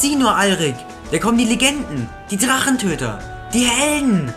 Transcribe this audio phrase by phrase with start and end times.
[0.00, 0.76] Sieh nur, Alrik,
[1.12, 3.18] da kommen die Legenden, die Drachentöter,
[3.52, 4.32] die Helden.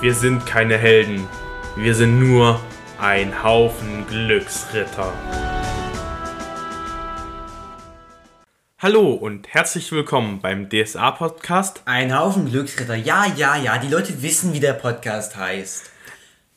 [0.00, 1.28] Wir sind keine Helden.
[1.76, 2.60] Wir sind nur
[2.98, 5.12] ein Haufen Glücksritter.
[8.80, 11.82] Hallo und herzlich willkommen beim DSA-Podcast.
[11.84, 15.88] Ein Haufen Glücksritter, ja, ja, ja, die Leute wissen, wie der Podcast heißt.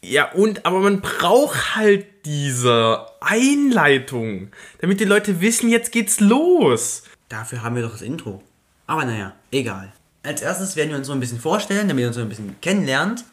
[0.01, 4.49] Ja, und aber man braucht halt diese Einleitung,
[4.81, 7.03] damit die Leute wissen, jetzt geht's los.
[7.29, 8.41] Dafür haben wir doch das Intro.
[8.85, 9.91] Aber naja, egal.
[10.23, 12.55] Als erstes werden wir uns so ein bisschen vorstellen, damit ihr uns so ein bisschen
[12.61, 13.23] kennenlernt.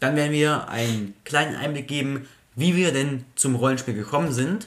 [0.00, 4.66] Dann werden wir einen kleinen Einblick geben, wie wir denn zum Rollenspiel gekommen sind.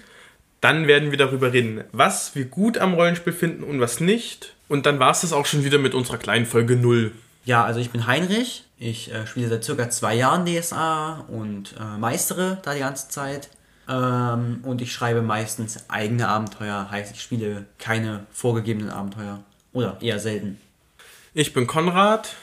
[0.61, 4.53] Dann werden wir darüber reden, was wir gut am Rollenspiel finden und was nicht.
[4.67, 7.11] Und dann war es das auch schon wieder mit unserer kleinen Folge 0.
[7.45, 8.65] Ja, also ich bin Heinrich.
[8.77, 13.49] Ich äh, spiele seit circa zwei Jahren DSA und äh, meistere da die ganze Zeit.
[13.89, 19.43] Ähm, und ich schreibe meistens eigene Abenteuer, heißt ich spiele keine vorgegebenen Abenteuer.
[19.73, 20.59] Oder eher selten.
[21.33, 22.35] Ich bin Konrad.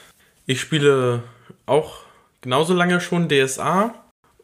[0.45, 1.23] Ich spiele
[1.65, 1.99] auch
[2.41, 3.93] genauso lange schon DSA.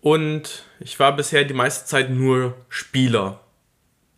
[0.02, 3.40] Und ich war bisher die meiste Zeit nur Spieler.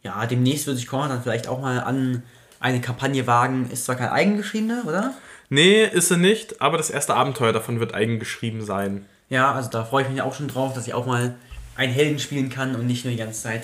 [0.02, 2.23] Ja, demnächst würde sich Konrad dann vielleicht auch mal an
[2.59, 3.70] eine Kampagne wagen.
[3.72, 5.14] Ist zwar kein eigengeschriebene, oder?
[5.49, 9.05] Nee, ist sie nicht, aber das erste Abenteuer davon wird eigengeschrieben sein.
[9.30, 11.36] Ja, also da freue ich mich auch schon drauf, dass ich auch mal
[11.76, 13.64] einen Helden spielen kann und nicht nur die ganze Zeit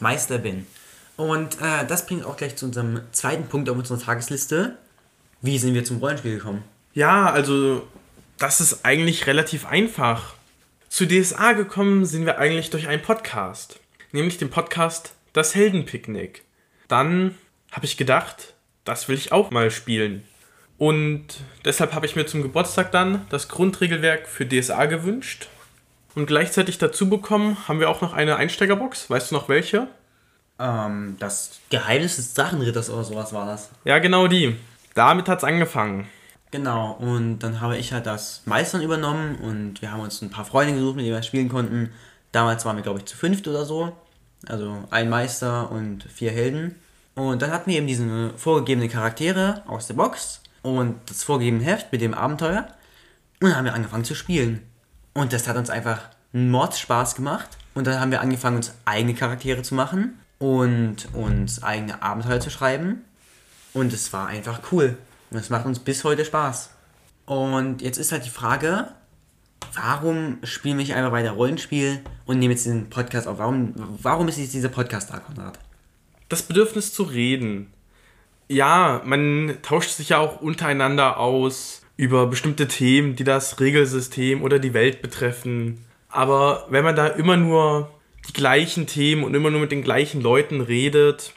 [0.00, 0.66] Meister bin.
[1.16, 4.76] Und äh, das bringt auch gleich zu unserem zweiten Punkt auf unserer Tagesliste.
[5.40, 6.64] Wie sind wir zum Rollenspiel gekommen?
[6.94, 7.86] Ja, also
[8.38, 10.34] das ist eigentlich relativ einfach.
[10.88, 13.80] Zu DSA gekommen sind wir eigentlich durch einen Podcast,
[14.12, 16.42] nämlich den Podcast Das Heldenpicknick.
[16.88, 17.36] Dann
[17.70, 18.54] habe ich gedacht,
[18.84, 20.24] das will ich auch mal spielen.
[20.78, 21.26] Und
[21.64, 25.48] deshalb habe ich mir zum Geburtstag dann das Grundregelwerk für DSA gewünscht.
[26.14, 29.08] Und gleichzeitig dazu bekommen haben wir auch noch eine Einsteigerbox.
[29.08, 29.88] Weißt du noch welche?
[30.58, 33.70] Ähm, das Geheimnis des Drachenritters oder sowas war das.
[33.84, 34.56] Ja, genau die.
[34.94, 36.06] Damit hat es angefangen.
[36.50, 40.44] Genau, und dann habe ich halt das Meistern übernommen und wir haben uns ein paar
[40.44, 41.92] Freunde gesucht, mit denen wir spielen konnten.
[42.30, 43.96] Damals waren wir, glaube ich, zu fünft oder so.
[44.46, 46.74] Also ein Meister und vier Helden.
[47.14, 51.90] Und dann hatten wir eben diese vorgegebenen Charaktere aus der Box und das vorgegebene Heft
[51.90, 52.68] mit dem Abenteuer.
[53.40, 54.62] Und dann haben wir angefangen zu spielen.
[55.14, 56.00] Und das hat uns einfach
[56.32, 57.48] einen Mordspaß gemacht.
[57.74, 62.50] Und dann haben wir angefangen, uns eigene Charaktere zu machen und uns eigene Abenteuer zu
[62.50, 63.04] schreiben.
[63.72, 64.96] Und es war einfach cool.
[65.30, 66.70] Und es macht uns bis heute Spaß.
[67.26, 68.88] Und jetzt ist halt die Frage,
[69.74, 73.38] warum spielen wir nicht einfach weiter Rollenspiel und nehmen jetzt den Podcast auf?
[73.38, 75.58] Warum, warum ist jetzt dieser Podcast da, Konrad?
[76.28, 77.72] Das Bedürfnis zu reden
[78.52, 84.58] ja, man tauscht sich ja auch untereinander aus über bestimmte Themen, die das Regelsystem oder
[84.58, 85.84] die Welt betreffen.
[86.08, 87.90] Aber wenn man da immer nur
[88.28, 91.32] die gleichen Themen und immer nur mit den gleichen Leuten redet,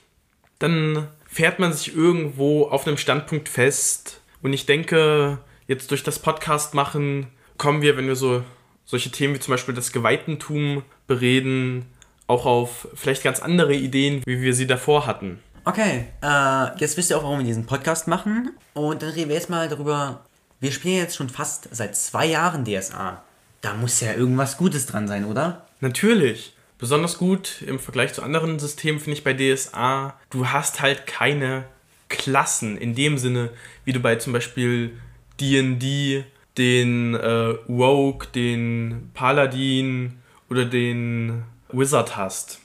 [0.57, 4.21] dann fährt man sich irgendwo auf einem Standpunkt fest.
[4.41, 5.37] Und ich denke,
[5.67, 7.27] jetzt durch das Podcast machen,
[7.59, 8.43] kommen wir, wenn wir so
[8.85, 11.85] solche Themen wie zum Beispiel das Geweihtentum bereden,
[12.25, 15.39] auch auf vielleicht ganz andere Ideen, wie wir sie davor hatten.
[15.63, 18.51] Okay, äh, jetzt wisst ihr auch, warum wir diesen Podcast machen.
[18.73, 20.25] Und dann reden wir jetzt mal darüber.
[20.59, 23.23] Wir spielen jetzt schon fast seit zwei Jahren DSA.
[23.61, 25.67] Da muss ja irgendwas Gutes dran sein, oder?
[25.79, 26.53] Natürlich.
[26.77, 31.66] Besonders gut im Vergleich zu anderen Systemen finde ich bei DSA, du hast halt keine
[32.09, 33.49] Klassen in dem Sinne,
[33.85, 34.97] wie du bei zum Beispiel
[35.39, 36.25] DD
[36.57, 42.59] den äh, Rogue, den Paladin oder den Wizard hast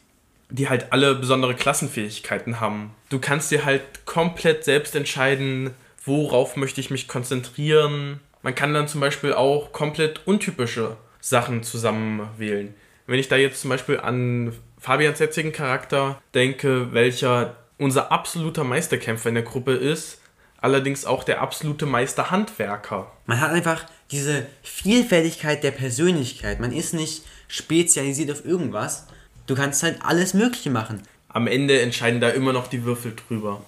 [0.51, 2.91] die halt alle besondere Klassenfähigkeiten haben.
[3.09, 5.71] Du kannst dir halt komplett selbst entscheiden,
[6.05, 8.21] worauf möchte ich mich konzentrieren.
[8.43, 12.75] Man kann dann zum Beispiel auch komplett untypische Sachen zusammenwählen.
[13.07, 19.29] Wenn ich da jetzt zum Beispiel an Fabians jetzigen Charakter denke, welcher unser absoluter Meisterkämpfer
[19.29, 20.21] in der Gruppe ist,
[20.61, 23.11] allerdings auch der absolute Meisterhandwerker.
[23.27, 26.61] Man hat einfach diese Vielfältigkeit der Persönlichkeit.
[26.61, 29.07] Man ist nicht spezialisiert auf irgendwas,
[29.51, 31.03] Du kannst halt alles Mögliche machen.
[31.29, 33.61] Am Ende entscheiden da immer noch die Würfel drüber.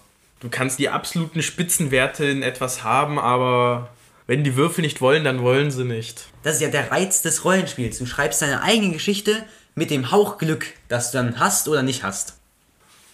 [0.43, 3.91] Du kannst die absoluten Spitzenwerte in etwas haben, aber
[4.27, 6.27] wenn die Würfel nicht wollen, dann wollen sie nicht.
[6.43, 7.99] Das ist ja der Reiz des Rollenspiels.
[7.99, 9.45] Du schreibst deine eigene Geschichte
[9.77, 12.39] mit dem Hauchglück, das du dann hast oder nicht hast.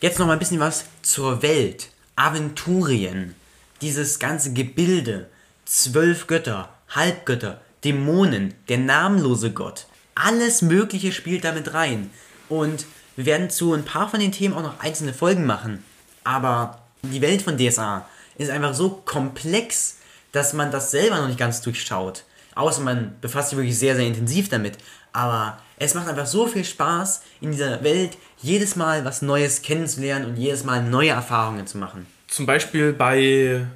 [0.00, 1.90] Jetzt noch mal ein bisschen was zur Welt.
[2.16, 3.34] Aventurien.
[3.82, 5.28] Dieses ganze Gebilde.
[5.66, 9.86] Zwölf Götter, Halbgötter, Dämonen, der namenlose Gott.
[10.14, 12.08] Alles Mögliche spielt damit rein.
[12.48, 12.86] Und
[13.16, 15.84] wir werden zu ein paar von den Themen auch noch einzelne Folgen machen.
[16.24, 19.98] Aber die Welt von DSA ist einfach so komplex,
[20.32, 22.24] dass man das selber noch nicht ganz durchschaut.
[22.54, 24.78] Außer man befasst sich wirklich sehr, sehr intensiv damit.
[25.12, 30.26] Aber es macht einfach so viel Spaß, in dieser Welt jedes Mal was Neues kennenzulernen
[30.26, 32.06] und jedes Mal neue Erfahrungen zu machen.
[32.26, 33.66] zum Beispiel bei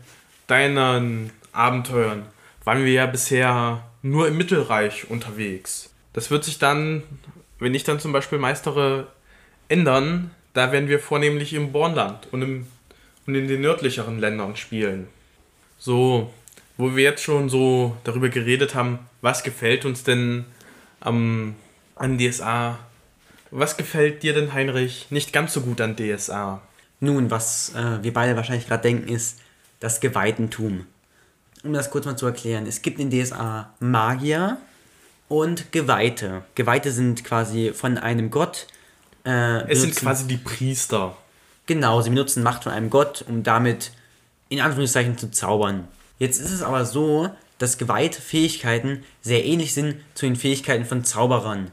[0.47, 2.27] deinen Abenteuern
[2.65, 5.91] waren wir ja bisher nur im Mittelreich unterwegs.
[6.13, 7.03] Das wird sich dann,
[7.59, 9.09] wenn ich dann zum Beispiel meistere,
[9.69, 10.31] ändern.
[10.53, 12.67] Da werden wir vornehmlich im Bornland und, im,
[13.27, 15.09] und in den nördlicheren Ländern spielen.
[15.79, 16.33] So,
[16.77, 20.45] wo wir jetzt schon so darüber geredet haben, was gefällt uns denn
[21.01, 21.55] am,
[21.97, 22.79] an DSA?
[23.51, 26.63] Was gefällt dir denn, Heinrich, nicht ganz so gut an DSA?
[27.01, 29.41] Nun, was äh, wir beide wahrscheinlich gerade denken, ist
[29.81, 30.87] das Geweihtentum.
[31.65, 34.59] Um das kurz mal zu erklären, es gibt in DSA Magier
[35.29, 36.43] und Geweihte.
[36.55, 38.67] Geweihte sind quasi von einem Gott.
[39.25, 41.17] Äh, es sind quasi die Priester.
[41.73, 43.93] Genau, sie benutzen Macht von einem Gott, um damit
[44.51, 45.89] in Anführungszeichen zu zaubern.
[46.19, 51.03] Jetzt ist es aber so, dass geweihte Fähigkeiten sehr ähnlich sind zu den Fähigkeiten von
[51.03, 51.71] Zauberern.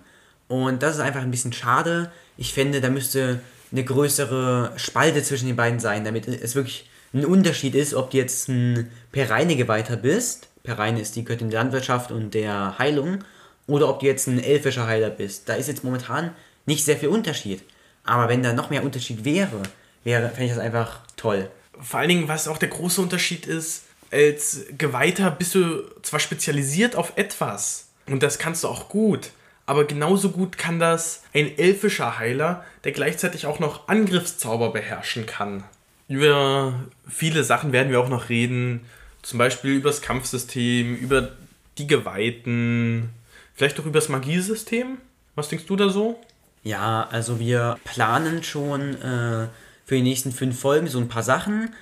[0.48, 2.14] Und das ist einfach ein bisschen schade.
[2.38, 3.42] Ich finde, da müsste
[3.74, 8.20] eine größere Spalte zwischen den beiden sein, damit es wirklich ein Unterschied ist, ob du
[8.20, 10.48] jetzt ein Pereine Geweihter bist.
[10.64, 13.20] Pereine ist die Göttin der Landwirtschaft und der Heilung.
[13.68, 15.50] Oder ob du jetzt ein elfischer Heiler bist.
[15.50, 16.32] Da ist jetzt momentan
[16.66, 17.64] nicht sehr viel Unterschied.
[18.06, 19.62] Aber wenn da noch mehr Unterschied wäre,
[20.04, 21.50] wäre, fände ich das einfach toll
[21.82, 26.96] vor allen Dingen, was auch der große Unterschied ist, als Geweihter bist du zwar spezialisiert
[26.96, 29.32] auf etwas und das kannst du auch gut,
[29.66, 35.64] aber genauso gut kann das ein elfischer Heiler, der gleichzeitig auch noch Angriffszauber beherrschen kann.
[36.08, 36.74] Über
[37.08, 38.82] viele Sachen werden wir auch noch reden,
[39.22, 41.34] zum Beispiel über das Kampfsystem, über
[41.78, 43.10] die Geweihten,
[43.54, 44.98] vielleicht auch über das Magiesystem.
[45.36, 46.20] Was denkst du da so?
[46.64, 49.48] Ja, also wir planen schon äh,
[49.90, 51.74] für die nächsten fünf Folgen so ein paar Sachen.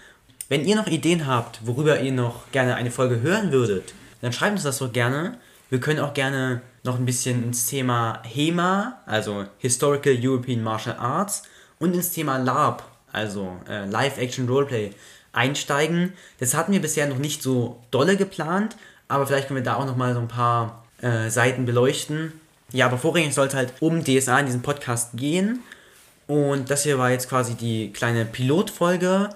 [0.48, 4.54] Wenn ihr noch Ideen habt, worüber ihr noch gerne eine Folge hören würdet, dann schreibt
[4.54, 5.38] uns das doch gerne.
[5.69, 11.44] Wir können auch gerne noch ein bisschen ins Thema HEMA, also Historical European Martial Arts,
[11.80, 12.81] und ins Thema LARP,
[13.12, 14.92] also äh, Live-Action Roleplay,
[15.33, 16.13] einsteigen.
[16.39, 18.77] Das hatten wir bisher noch nicht so dolle geplant,
[19.10, 22.31] aber vielleicht können wir da auch noch mal so ein paar äh, Seiten beleuchten.
[22.71, 25.60] Ja, aber vorrangig soll es halt um DSA in diesem Podcast gehen.
[26.27, 29.29] Und das hier war jetzt quasi die kleine Pilotfolge,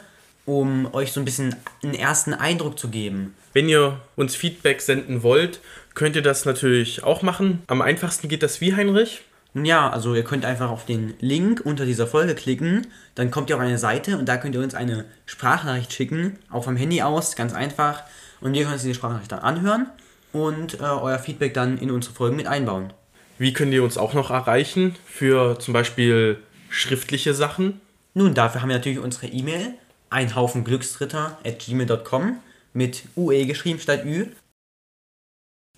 [0.46, 3.34] um euch so ein bisschen einen ersten Eindruck zu geben.
[3.54, 5.60] Wenn ihr uns Feedback senden wollt,
[5.94, 7.64] könnt ihr das natürlich auch machen.
[7.68, 9.22] Am einfachsten geht das wie, Heinrich?
[9.54, 13.50] Nun ja, also ihr könnt einfach auf den Link unter dieser Folge klicken, dann kommt
[13.50, 17.02] ihr auf eine Seite und da könnt ihr uns eine Sprachnachricht schicken, auch vom Handy
[17.02, 18.04] aus, ganz einfach.
[18.40, 19.88] Und wir können uns diese Sprachnachricht dann anhören
[20.32, 22.94] und äh, euer Feedback dann in unsere Folgen mit einbauen.
[23.38, 24.96] Wie könnt ihr uns auch noch erreichen?
[25.06, 26.38] Für zum Beispiel
[26.72, 27.80] schriftliche Sachen?
[28.14, 29.76] Nun, dafür haben wir natürlich unsere E-Mail,
[30.10, 32.40] ein Haufen at gmail.com
[32.74, 34.28] mit UE geschrieben statt Ü.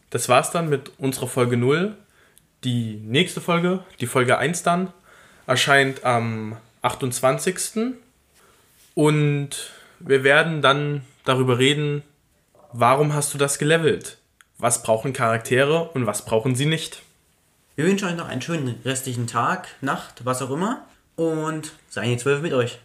[0.10, 1.98] Das war's dann mit unserer Folge 0.
[2.64, 4.94] Die nächste Folge, die Folge 1 dann,
[5.48, 7.96] erscheint am 28.
[8.96, 12.04] Und wir werden dann darüber reden,
[12.72, 14.18] warum hast du das gelevelt?
[14.58, 17.03] Was brauchen Charaktere und was brauchen sie nicht?
[17.76, 20.86] Wir wünschen euch noch einen schönen restlichen Tag, Nacht, was auch immer.
[21.16, 22.78] Und seien die Zwölf mit euch.